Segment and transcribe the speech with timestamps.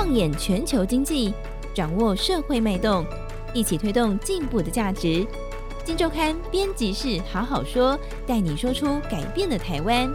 [0.00, 1.34] 放眼全球经济，
[1.74, 3.04] 掌握社会脉动，
[3.52, 5.26] 一起推动进步的价值。
[5.84, 10.08] 金周刊编辑室好好说，带你说出改变的台湾。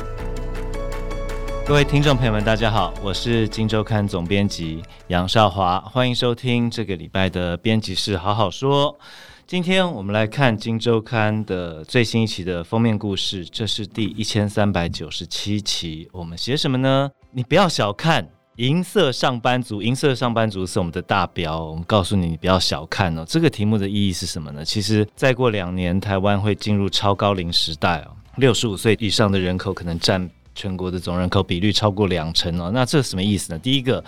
[1.67, 8.97] 各位听众朋友们，大家好，我是金周刊总编辑杨少华，欢迎收听这个礼拜的编辑室好好说。
[9.45, 16.07] 今天我们来看金周刊的最新一期的封面故事，这是第一千三百九十七期。
[16.13, 17.11] 我们写什么呢？
[17.33, 18.25] 你不要小看
[18.57, 21.65] 银色上班族，银色上班族是我们的大标。
[21.65, 23.25] 我们告诉你，你不要小看哦。
[23.27, 24.63] 这个题目的意义是什么呢？
[24.63, 32.69] 其实再过两年，台湾会进入超高龄时代哦，六十五岁以上的人口可能占全国的总人口比率超过两成哦。
[32.73, 33.59] 那这什么意思呢？
[33.59, 34.03] 第一个，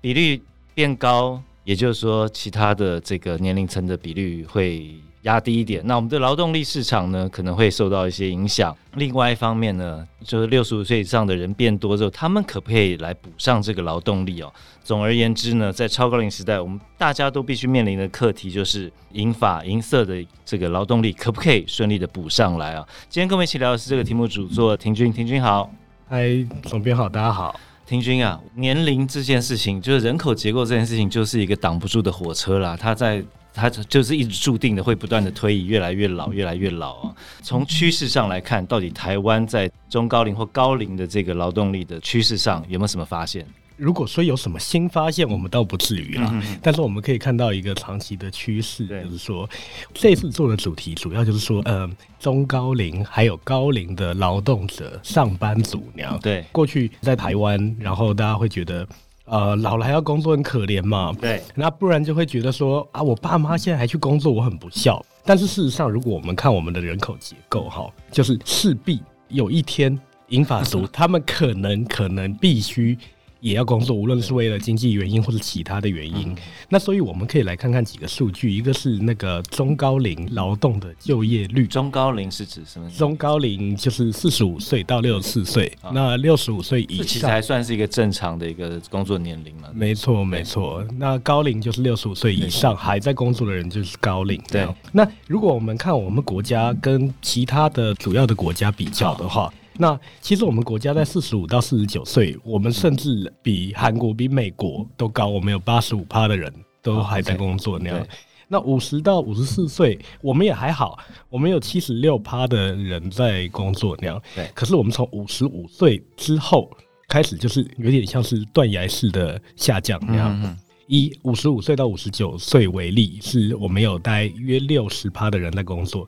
[0.00, 0.42] 比率
[0.74, 1.40] 变高。
[1.62, 8.74] 也就是说，其他的这个年龄层的比率会压低一点，那我们的劳动力市场呢，可能会受到一些影响。
[8.94, 14.50] 另外一方面呢，就是六十五岁以上的人变多之后，他们可不可以来补上这个劳动力哦？
[14.82, 22.88] 总而言之呢，在超高龄时代，我们大家都必须面临的课题就是银发银色的这个劳动力可不可以顺利的补上来啊？
[23.08, 25.70] 今天跟我们一起聊的是这个题目主作庭军，庭军好，
[26.08, 26.28] 嗨，
[26.62, 27.58] 总编好，大家好。
[27.86, 32.76] 庭军啊，年龄这件事情，就是人口结构这件事情，就是一个挡不住的火车啦。
[32.80, 33.20] 它在，
[33.52, 37.14] 它就是一直注定的会不断的推移，越来越老，越来越老啊。
[37.42, 43.46] 从趋势上来看，到底台湾在中高龄或高龄的这个劳动力的趋势上有没有什么发现？
[43.76, 46.28] 如果说有什么新发现，我们倒不至于啦。
[46.34, 49.48] 嗯、但是我们可以看到一个长期的趋势，就是说
[49.94, 56.18] 这次做的主题主要就是说，呃，中高龄还有高龄的劳动者、上班族娘。
[56.20, 58.86] 对，过去在台湾，然后大家会觉得，
[59.30, 61.14] 呃，老了还要工作很可怜嘛。
[61.20, 65.02] 对，那不然就会觉得说，啊，我爸妈现在还去工作，我很不孝。
[65.24, 69.98] 但是事实上，如果我们看我们的人口结构，哈，就是势必有一天，
[70.28, 72.98] 银发族 他们可能可能必须。
[73.40, 76.28] 也要工作，无论是为了经济原因或者其他的原因。
[76.28, 76.36] 嗯、
[76.68, 81.66] 那所以我们可以来看看几个数据，一个是那个中高龄劳动的就业率。
[81.66, 82.90] 中高龄是指什么？
[82.90, 85.72] 中高龄就是四十五岁到六十四岁。
[85.82, 89.68] 嗯、那六十五岁以上，其实还算是一个正常的一个工作年龄嘛。
[89.72, 90.86] 没错，没错。
[90.98, 94.40] 那高龄就是六十五岁以上还在工作的人就是高龄。
[94.50, 94.66] 对。
[94.92, 99.52] 那如果我们看我们国家跟其他的主要的国家比较的话。
[99.80, 105.26] 那其实我们国家在四十五到四十九岁，我们甚至比韩国、比美国都高。
[105.26, 106.52] 我们有八十五趴的人
[106.82, 108.06] 都还在工作那样。
[108.46, 110.98] 那五十到五十四岁，我们也还好，
[111.30, 114.20] 我们有七十六趴的人在工作那样。
[114.34, 114.46] 对。
[114.54, 116.70] 可是我们从五十五岁之后
[117.08, 120.58] 开始，就是有点像是断崖式的下降那样。
[120.88, 126.06] 以五十五岁到五十九岁为例，是我们有大约六十趴的人在工作。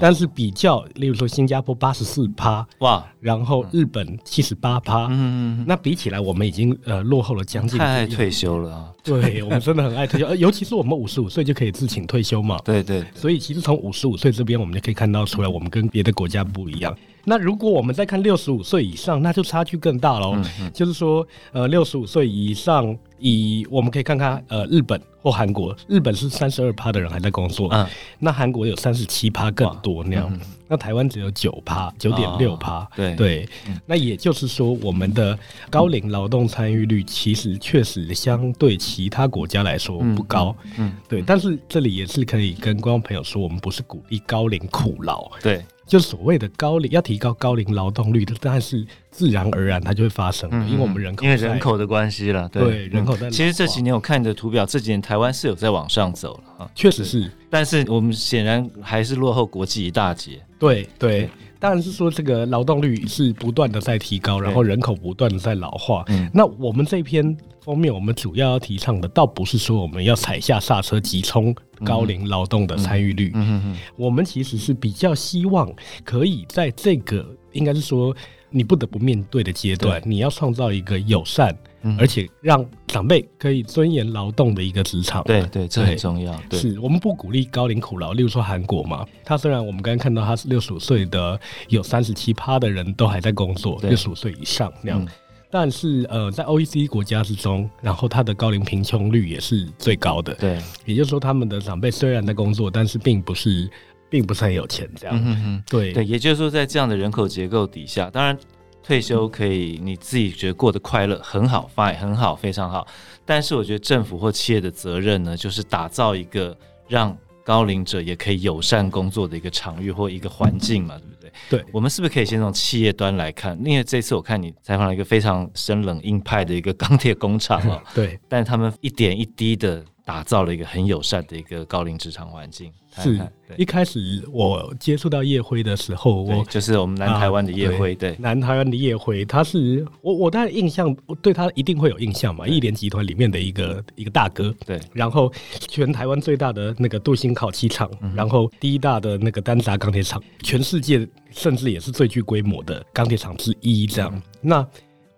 [0.00, 7.78] 但是比较，例如说新加坡八十四趴哇，然后日本七十八趴，嗯，那比起来我们已经呃落后了将近。
[7.78, 8.92] 太爱退休了啊！
[9.02, 12.58] 对，我们真的很爱退休， 尤其是我们五十五岁就可以自请退休嘛。
[12.64, 16.94] 对对，所以其实从五十五岁这边，我们就可以看到出来，我们跟别的国家不一样。
[17.24, 20.36] 那如果我们再看六十五岁以上，那就差距更大喽。
[20.72, 22.96] 就是说，呃，六十五岁以上。
[23.22, 27.86] 以我们可以看看，呃，日本或韩国，日本是三十二趴的人还在工作，嗯，
[28.18, 33.14] 那韩国有三十七趴更多那样，嗯、那台湾只有九趴，九点六趴，对。
[33.16, 35.38] 对，嗯、那也就是说，我们的
[35.68, 40.92] 高龄劳动参与率其实确实相对其他国家来说不高，嗯，嗯。
[41.06, 45.62] 对，但是这里也是可以跟观众朋友说，我们不是鼓励高龄苦劳，对。
[45.90, 53.30] 就所谓的高龄要提高高龄劳动率的，但是自然而然它就会发生，嗯、因为我们人口因为人口的关系了，对，对人口在、嗯。
[53.32, 60.40] 其实这几年我看你的图表，这几年台湾是有在往上走了啊，确实是，但是我们显然还是落后国际一大截。
[60.60, 60.88] 对。
[60.96, 61.28] 对，
[61.60, 66.02] 当然是说这个劳动率是不断的在提高，然后人口不断的在老化。
[66.08, 71.54] 嗯，那我们这篇封面，我们主要要提倡的，倒不是说我们要踩下刹车，急冲
[71.84, 73.30] 高龄劳动的参与率。
[73.34, 75.70] 嗯嗯嗯，我们其实是比较希望
[76.02, 78.16] 可以在这个，应该是说
[78.50, 81.56] 你不得不面对的阶段，你要创造一个友善。
[81.98, 86.38] 而且让长辈可以尊严劳动的一个职场，对对，这很重要。
[86.50, 91.40] 对，是我们不鼓励高龄苦劳，例如说韩国嘛，他虽然我们刚刚看到他是六十五岁的，
[91.70, 95.08] 有三十七趴的人都还在工作，六十五岁以上那样，嗯、
[95.50, 100.34] 但是呃，在 OECD 国家之中，然后他的高龄贫穷率也是最高的。
[100.34, 103.70] 对，也就是说，他们的长辈虽然在工作，但是并不是
[104.10, 105.16] 并不是很有钱这样。
[105.16, 108.36] 嗯嗯，对对，也就是说，在这样的人口结构底下，当然。
[108.82, 112.84] 退休可以，你自己觉得过得快乐，很好，fine，很好，非常好。
[113.24, 116.56] 但是我觉得政府或企业的责任呢，就是打造一个
[116.88, 121.30] 让高龄者也可以友善工作的一个场域或一个环境嘛，对不对？
[121.50, 121.60] 对？
[121.60, 123.56] 对，我们是不是可以先从企业端来看？
[123.64, 129.84] 因为这次我看你采访了一个非常生冷硬派的一个钢铁工厂哦， 对，但他们一点一滴的。
[130.10, 132.72] 打造了一个很友善的一个高龄职场环境。
[132.96, 133.20] 是，
[133.56, 145.32] 一开始我接触到叶辉的时候，我就是我们南台湾的叶辉，对，南台湾的叶辉，他是我我当然印象，我对他一定会有印象嘛，亿联集团里面的一个一个大哥，对，然后
[145.68, 154.66] 全台湾最大的那个镀锌烤漆厂，然后第一大的那个单闸钢铁厂，全世界甚至也是最具规模的钢铁厂之一，这样，那。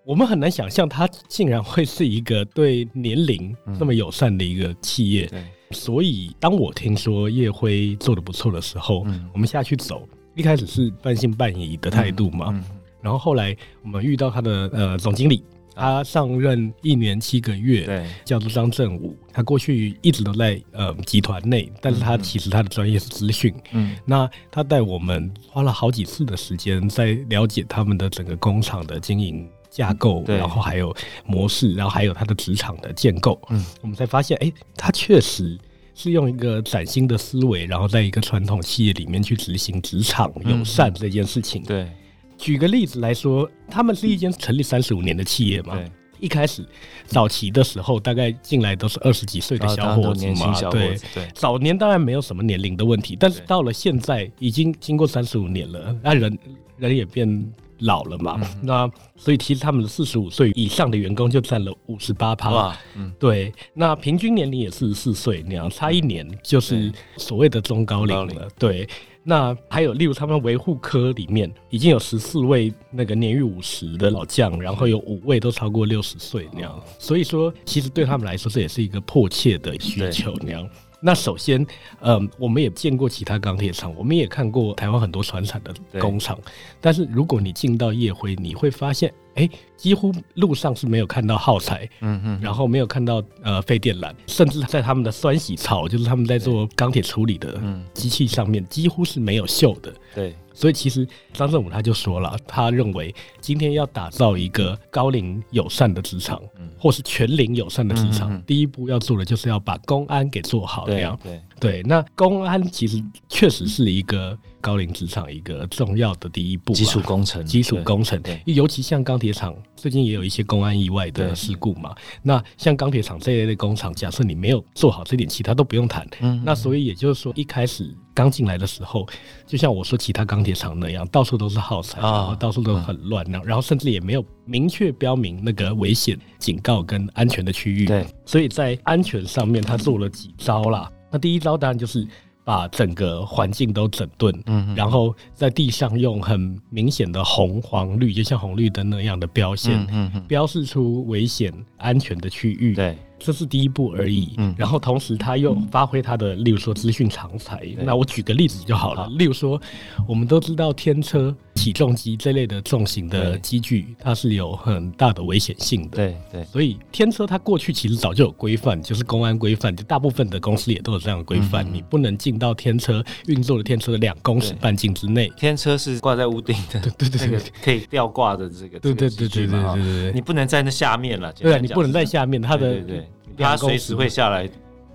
[0.05, 5.29] 我们很难想象，它竟然会是一个对年龄那么友善的一个企业。
[5.33, 12.53] 嗯、所以当我听说叶辉做的不错的时候，嗯、我们下去走，一开始是半信半疑的态度嘛。
[13.01, 19.17] 然后后来我们遇到他的呃总经理，他上任一年七个月，对，叫做张正武。
[19.33, 23.55] 他过去一直都在呃集团内，但是他其实他的专业是资讯。
[23.73, 29.49] 嗯，那他带我们花了好几次的时间，在了解他们的整个工厂的经营。
[29.75, 35.59] 架构，然后还有模式，然后还有他的职场的建构，嗯，我们才发现，哎，他确实
[35.95, 41.63] 是用一个崭新的思维，然后在一个传统企业里面去执行职场友善这件事情。
[41.63, 41.89] 对，
[42.37, 45.91] 举个例子来说，他们是一间成立三十五年的企业嘛，对，
[46.21, 46.67] 一开始
[47.07, 56.39] 早期的时候，大概进来都是二十几岁的小伙子嘛，对，对，早年当然没有什么年龄的问题，但是到了现在，已经经过三十五年了，那人
[56.79, 57.53] 人也变。
[57.85, 68.89] 老了嘛，嗯、那所以其实他们的四十五岁以上的员工就占了五十八趴，嗯，对，那平均年龄也四十四岁，那样差一年就是所谓的中高龄了，对。
[69.25, 80.69] 那还有例如他们维护科里面已经有十四位那个年逾五十的老将，然后有五位都超过六十岁那样，所以说其实对他们来说这也是一个迫切的需求那样。
[81.05, 81.61] 那首先，
[82.01, 86.39] 嗯、呃，我们也见过其他钢铁厂，我们也看过台湾很多船厂的工厂，
[86.81, 89.51] 但是如果你进到夜辉，你会发现，哎、欸，
[89.83, 97.61] 几乎路上是没有看到耗材，嗯嗯，然后没有看到呃废电缆，甚至在他们的酸洗槽，就是他们在做钢铁处理的
[97.93, 100.37] 机器上面，几乎是没有锈的，对。
[100.55, 110.87] 所以其实张正武他就说了，他认为今天要打造一个高龄友善的职场，嗯、或是全龄友善的职场，第一步要做的就是要把公安给做好。
[110.87, 111.19] 这样。
[111.23, 118.21] 对对，那公安其实确实是一个高龄职场一个重要的第一步，基础工程，基础工程。
[118.21, 121.93] 对，尤其像钢铁厂，最近也有一些公安意外的事故嘛。
[122.23, 126.07] 那像钢铁厂这一类的工厂，假设你没有做好这点，其他都不用谈。
[126.21, 127.93] 嗯哼，那所以也就是说，一开始。
[128.15, 129.09] 刚进来的时候，
[129.47, 137.87] 就像我说其他钢铁厂那样，到处都是耗材，然后到处都很乱，然后然后甚至也没有明确标明那个危险警告跟安全的区域。
[137.87, 140.93] 对，所以在安全上面，他做了几招啦。
[141.11, 142.07] 那第一招当然就是
[142.45, 152.75] 把整个环境都整顿，嗯，然后在地上用很明显的红、黄、绿，就像红绿灯那样的标线，嗯嗯，标示出危险安全的区域。
[152.75, 152.97] 对。
[153.25, 157.63] 这是第一步而已，嗯，然后同时他又发挥他的，例如说资讯常才。
[157.85, 159.61] 那我举个例子就好了，例如说，
[160.09, 165.97] 我们都知道天车、起重机这类的重型的机具，它是有很大的危险性的。
[165.97, 175.31] 对对，所以天车它过去其实早就有规范，就是公安规范，就大部分的公司也都有这样的规范，嗯、你不能进到天车运作的天车的两公尺半径之内。
[175.37, 182.73] 天车是挂在屋顶的， 对对对，可以吊挂的这个，对对对对对对对，你不能在那下面了，对，你不能在下面，它的。
[182.73, 184.49] 对对对他随时会下来，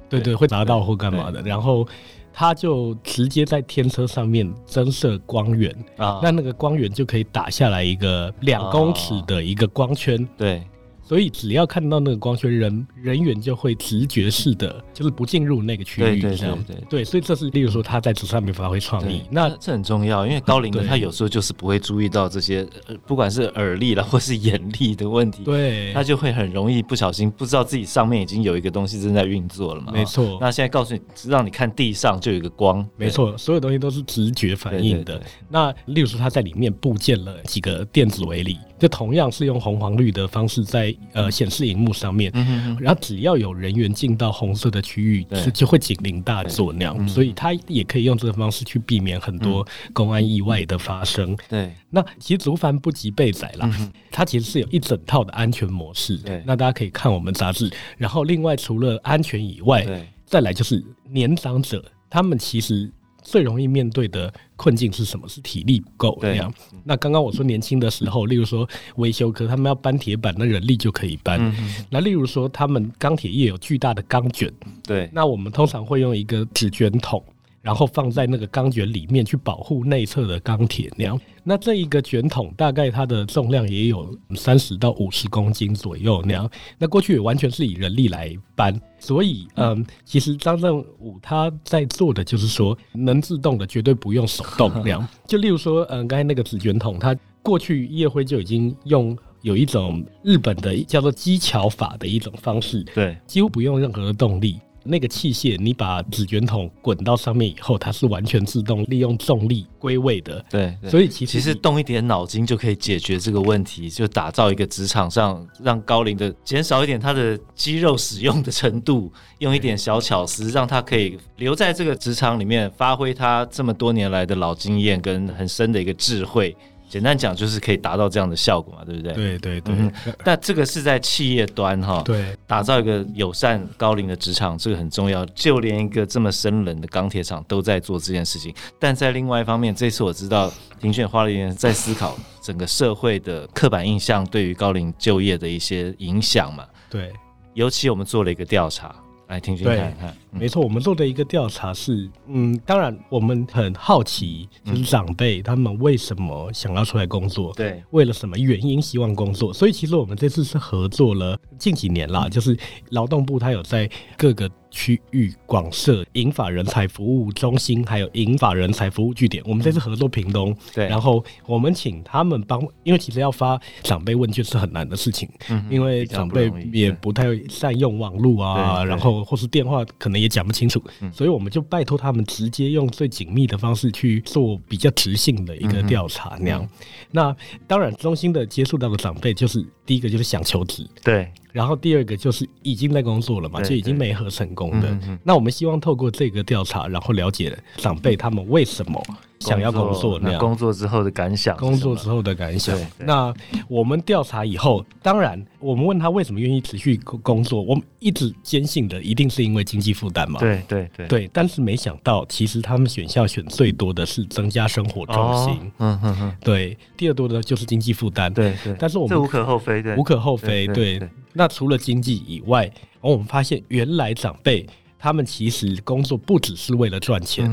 [0.10, 1.42] 对对，会砸到或干嘛的。
[1.42, 1.88] 然后
[2.34, 10.62] 他就直接在天车上面增设光源啊，那那个光源就可以打下来一个两公尺的一个光圈，对。
[11.08, 22.68] 所以只要看到那个光圈，人人员就会直觉式的，就是不进入那个区域，这样对对对，对，对，所以这是，例如说他在纸上面发挥创意，那这很重要，因为高龄的他有时候就是不会注意到这些，
[23.06, 29.94] 不管是耳力了或是眼力的问题，对，他就会很容易不小心不知道自己上面已经有一个东西正在运作了嘛。
[29.94, 30.38] 没错。
[30.42, 35.22] 那现在告诉你，让你看地上就有一个光，没错，所有东西都是直觉反应的。
[35.48, 38.58] 那例如说他在里面布建了几个电子围篱。
[38.80, 42.32] 就同样是用红黄绿的方式在呃显示荧幕上面，
[42.80, 51.32] 然后只要有人员进到红色的区域，就就会警铃大作那样，嗯、所以他也可以用这个方式去避免很多公安意外的发生。
[51.34, 53.70] 嗯、对，那其实竹帆不及备载啦，
[54.12, 56.18] 它、嗯、其实是有一整套的安全模式。
[56.18, 57.72] 对，那大家可以看我们杂志。
[57.98, 60.08] 然后另外除了安全以外，对。
[60.26, 62.92] 再来就是年长者，他们其实。
[63.28, 65.28] 最容易面对的困境是什么？
[65.28, 66.52] 是体力不够那样。
[66.86, 71.38] 那刚刚我说年轻的时候，例如说维修科，他们要搬铁板，那人力就可以搬。
[71.42, 71.54] 嗯、
[71.90, 74.50] 那例如说他们钢铁业有巨大的钢卷，
[74.82, 77.22] 对，那我们通常会用一个纸卷筒。
[77.60, 81.20] 然后放在那个钢卷里面去保护内侧的钢铁那样。
[81.50, 86.50] 那这一个卷筒大概它的重量也有三十到五十公斤左右那样。
[86.78, 95.08] 那过去也完全是以人力来搬，所以嗯，其实张正武他在做的就是说能自动的绝对不用手动那样。
[95.26, 104.60] 就例如说，嗯，刚才那个纸卷筒，它过去叶辉就已经用有一种日本的叫做机巧法的一种方式，对，几乎不用任何的动力。
[104.88, 110.44] 那个器械，你把纸卷筒滚到上面以后，它是完全自动利用重力归位的。
[110.50, 126.56] 对，对，所以其实其实动一点脑筋就可以解决这个问题，就打造一个职场上让高龄的减少一点他的肌肉使用的程度，用一点小巧思，让他可以留在这个职场里面，发挥他这么多年来的老经验跟很深的一个智慧。
[126.90, 129.14] 简单讲就是可以达到这样的效果嘛，对不对？
[129.14, 129.76] 对对对。
[129.78, 129.92] 嗯、
[130.24, 135.26] 但这个是在企业端哈，对，打造一个友善高龄的职场，这个很重要。
[135.28, 138.54] 就连一个这么生冷的钢铁厂都在做这件事情。
[138.80, 146.66] 但在另外一方面，这次我知道庭选花了一点在思考整个社会的刻板印象对于高龄就业的一些影响嘛。
[146.90, 147.12] 对，
[147.54, 148.96] 尤其我们做了一个调查。
[149.28, 162.58] 来听听看看，嗯、没错，我们做的一个调查是，嗯，当然我们很好奇，就是长辈他们为什么想要出来工作，对、嗯，为了什么原因希望工作，所以其实我们这次是合作了近几年啦，嗯、就是
[162.90, 164.50] 劳动部他有在各个。
[164.70, 169.44] 区域广设银发人才服务中心，还有银发人才服务据点。
[169.46, 180.82] 我们这次合作屏东，对，然后我们请他们帮，因为其实要发长辈问卷是很难的事情，嗯，因为长辈也不太善用网络啊，然后或是电话可能也讲不清楚，
[181.14, 186.68] 所以我们就拜托他们直接用最紧密的方式去做比较直性的一个调查那样。
[187.12, 191.32] 那当然，中心的接触到的长辈就是第一个就是想求职，对。
[191.58, 194.96] 然后第二个就是已经在工作了嘛，就已经没合成功的。
[195.24, 199.04] 那我们希望透过这个调查，然后了解长辈他们为什么
[199.48, 202.78] 想要工作，那样工作之后的感想，工作之后的感想。
[203.00, 203.34] 那
[203.68, 210.40] 我们调查以后，当然我们问他为什么愿意持续工作，我们一直坚信的一定是因为经济负担嘛。
[210.40, 215.72] 对对对对，但是没想到，其实他们选项选最多的是增加生活重心。
[215.78, 218.34] 嗯嗯嗯，对，第二多的就是经济负担。
[218.34, 221.00] 对对，但是我们这无可厚非，对，无可厚非，对。
[221.34, 222.68] 那除了经济以外，
[223.00, 224.66] 我们发现原来长辈
[225.00, 227.50] 他们其实工作不只是为了赚钱，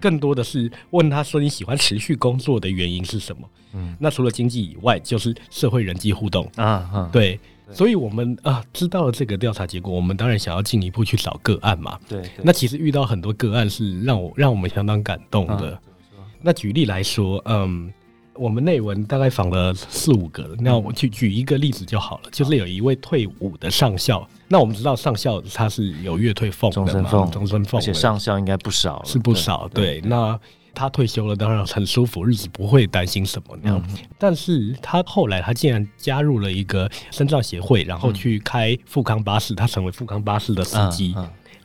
[0.00, 3.48] 更多的是问他说，你喜欢持续工作的原因是什么？
[3.74, 7.38] 嗯，那除了经济以外，就是社会人际互动啊，对，
[7.70, 11.98] 所以我们啊知道了这个调查结果，我们当然想要进一步去找个案嘛。
[12.08, 15.78] 对，那其实遇到很多个案是让我让我们相当感动的。
[16.40, 17.92] 那举例来说，嗯。
[18.38, 30.08] 我们内文大概访了四五个，那我举举一个例子就好了，就是有一位退伍的上校，那我们知道上校他是有月退俸的嘛，终身俸，终身俸，而且上校应该不少，是不少，对，对。
[30.08, 30.38] 那
[30.74, 33.82] 他退休了，当然很舒服，日子不会担心什么那样。
[34.16, 41.16] 但是他后来他竟然加入了一个深造协会，然后去开富康巴士，他成为富康巴士的司机。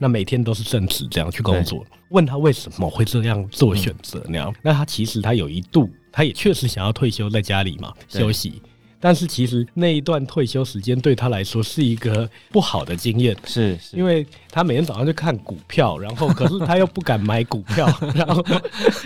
[0.04, 1.86] 那每天都是正职这样去工作。
[2.10, 4.54] 问他为什么会这样做选择那样？
[4.62, 5.90] 那他其实他有一度。
[6.12, 8.62] 他也确实想要退休在家里嘛休息，
[9.00, 18.46] 但是其实那一段退休时间对他来说是一个不好的经验，是，是因为他每天早上就看股票，然后可是他又不敢买股票， 然后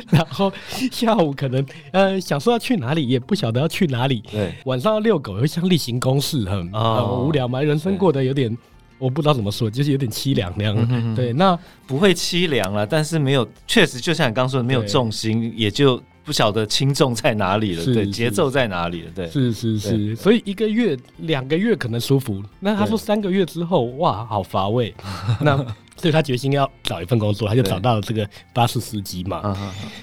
[0.10, 0.52] 然后
[0.92, 8.56] 下午可能呃想说要去哪里也不晓得要去哪里，对，晚上要遛狗又像例行公事，很、哦、很无聊嘛，人生过得有点
[8.98, 16.02] 我不知道怎么说，就是有点凄凉那样，嗯、哼哼对，那不会凄凉了，但是没有，确实就像你刚说的，没有重心，也就。
[16.28, 24.94] 不晓得轻重在哪里了，对，节奏在哪里了，对，是是是，所以一个月、两个月可能舒服，那他说三个月之后，哇，好乏味，
[25.40, 25.56] 那
[25.96, 29.58] 所以他决心要找一份工作，他就找到了这个巴士司机嘛。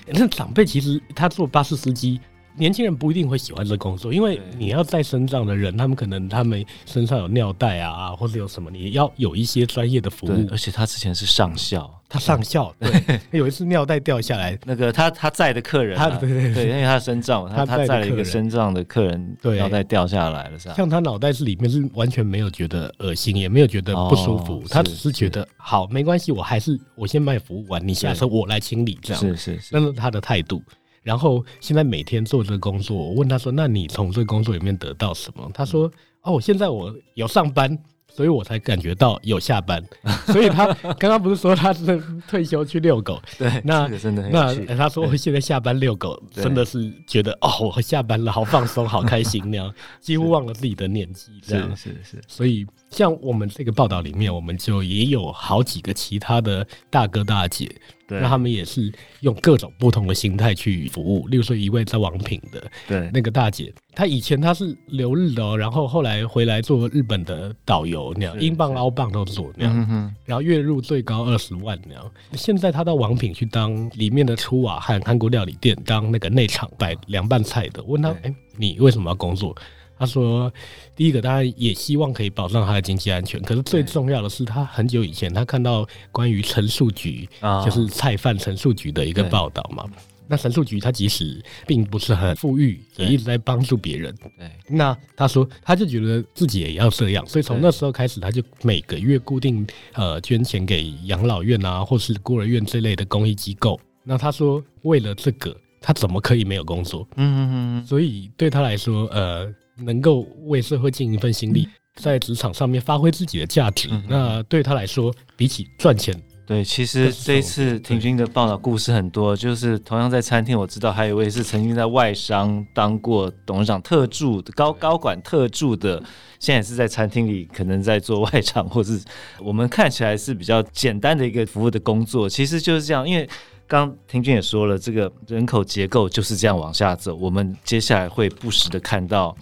[0.06, 2.18] 那长辈其实他做巴士司机。
[2.56, 10.48] 年轻人不一定会喜欢这工作，因为你要带身障的人，他们可能他们身上有尿袋啊，或者有什么，你要有一些专业的服务。
[10.50, 20.74] 而且他之前是上校，他上校，对， 有一次尿袋掉下来，那个他 他在的客人，他对对对，因为他身障，他他载了一个身障的客人，尿袋掉下来了，是吧？
[20.76, 29.20] 像他脑袋是里面是完全没有觉得恶心，也没有觉得不舒服，他只是觉得好没关系，我还是我先卖服务完，你下车我来清理，这样。
[29.20, 30.62] 是是是，那是他的态度。
[31.04, 35.88] 然后现在每天做这个工作，我问他说：“那你从这个工作里面得到什么？”他说
[36.22, 39.84] ：“哦，现在我有上班，所以我才感觉到有下班。
[40.26, 43.20] 所以他刚刚不是说他是退休去遛狗？
[43.38, 51.32] 对，那真的那他说我现在下班遛狗，真的是觉得哦，我下班了，好放松，好开心那样， 几乎忘了自己的年纪。
[51.46, 52.22] 这样是是是。
[52.26, 57.70] 所以像我们这个报道里面，我们就也有好几个其他的大哥大姐。
[58.06, 61.26] 对那他们也是用各种不同的心态去服务。
[61.28, 72.10] 例如说，一位在王品的对那个大姐，她以前她是留日的哦，然后后来回来做日本的导游那样，英镑、澳镑都做那样，嗯、然后月入最高二十万那样。
[72.32, 77.82] 现在她到王品去当里面的出瓦汉韩国料理店当那个内场摆凉拌菜的。
[77.84, 79.56] 问他，哎、欸，你为什么要工作？
[80.04, 80.52] 他说
[80.94, 83.40] ：“第一个，当然也希望可以保障他的经济安全。
[83.40, 89.86] 可是最重要的是，他很久以前他看到关于陈树菊，哦、就是菜贩陈述局的一个报道嘛。
[90.28, 94.14] 那陈树菊他即使并不是很富裕，也一直在帮助别人。
[94.38, 103.80] 对，那他说他就觉得自己也要这样，所以从那时候开始，他就每个月固定呃捐钱给养老院啊，或是孤儿院这类的公益机构。
[104.02, 107.08] 那他说为了这个，他怎么可以没有工作？
[107.16, 107.40] 嗯嗯
[107.78, 107.86] 嗯。
[107.86, 116.14] 所以对他来说，呃。”能够为社会尽一份心力，在职场上面发挥自己的价值，嗯、那对他来说，比起赚钱，
[116.46, 126.02] 对，其实这一次婷君的报道故事很多，就是同样在餐厅，我知道还有一位是曾经在外商当过董事长特助的高高管特助的，
[126.38, 129.00] 现在是在餐厅里可能在做外场，或是
[129.40, 133.28] 我们看起来是比较简单的一个服务的工作，其实就是这样，因为。
[133.66, 137.14] 刚婷君也说了，这个人口结构就是这样往下走。
[137.14, 139.34] 我们接下来会不时的看到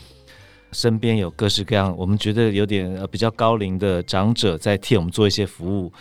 [0.73, 5.93] 身边有各式各样，我们觉得有点呃比较高龄的长者在替我们做一些服务。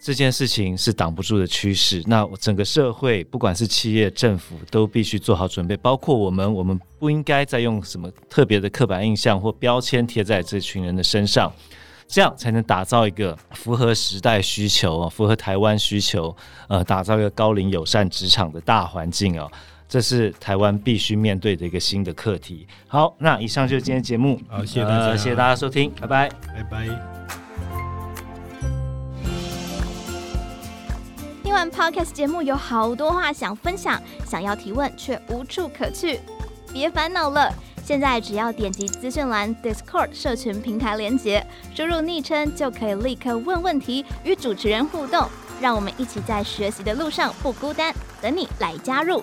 [0.00, 2.02] 这件事情是挡不住的趋势。
[2.06, 5.74] 那整个社会，不管是企业、政府，都必须做好准备。
[5.78, 11.50] 包括我们，我们不应该再用什么特别的刻板印象或标签贴在这群人的身上。
[12.06, 16.36] 这样才能打造一个符合时代需求、符合台湾需求，
[16.68, 19.50] 呃，打造一个高龄友善职场的大环境哦。
[19.88, 22.66] 这是台湾必须面对的一个新的课题。
[22.88, 26.88] 好，那以上就是今天节目，好，谢谢大家，呃、谢谢大家收听，拜拜，拜拜。
[31.42, 36.18] 听完 Podcast 节目，有好多话想分享，想要提问却无处可去，
[36.72, 37.52] 别烦恼了。
[37.84, 45.28] 现在只要点击资讯栏 Discord 社群平台连结，输入昵称就可以立刻问问题，与主持人互动。
[45.60, 49.22] 让我们一起在学习的路上不孤单，等你来加入。